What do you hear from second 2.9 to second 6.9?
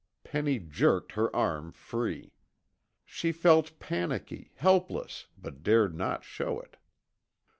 She felt panicky, helpless, but dared not show it.